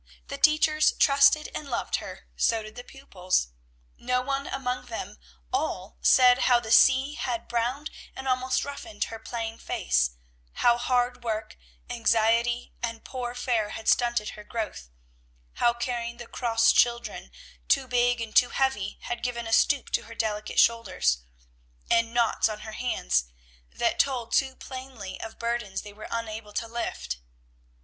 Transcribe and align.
The 0.29 0.37
teachers 0.39 0.93
trusted 0.93 1.49
and 1.53 1.69
loved 1.69 1.97
her, 1.97 2.25
so 2.35 2.63
did 2.63 2.73
the 2.75 2.83
pupils. 2.83 3.49
No 3.99 4.19
one 4.21 4.47
among 4.47 4.87
them 4.87 5.19
all 5.53 5.99
said 6.01 6.39
how 6.49 6.59
the 6.59 6.71
sea 6.71 7.13
had 7.13 7.47
browned 7.47 7.91
and 8.15 8.27
almost 8.27 8.65
roughened 8.65 9.03
her 9.13 9.19
plain 9.19 9.59
face; 9.59 10.17
how 10.53 10.79
hard 10.79 11.23
work, 11.23 11.55
anxiety, 11.87 12.73
and 12.81 13.05
poor 13.05 13.35
fare 13.35 13.69
had 13.77 13.87
stunted 13.87 14.29
her 14.29 14.43
growth; 14.43 14.89
how 15.61 15.71
carrying 15.71 16.17
the 16.17 16.25
cross 16.25 16.73
children, 16.73 17.29
too 17.67 17.87
big 17.87 18.19
and 18.19 18.35
too 18.35 18.49
heavy, 18.49 18.97
had 19.01 19.21
given 19.21 19.45
a 19.45 19.53
stoop 19.53 19.91
to 19.91 20.05
her 20.05 20.15
delicate 20.15 20.59
shoulders, 20.59 21.19
and 21.91 22.11
knots 22.11 22.49
on 22.49 22.61
her 22.61 22.71
hands, 22.71 23.25
that 23.71 23.99
told 23.99 24.33
too 24.33 24.55
plainly 24.55 25.21
of 25.21 25.37
burdens 25.37 25.83
they 25.83 25.93
were 25.93 26.07
unable 26.09 26.53
to 26.53 26.67
lift. 26.67 27.17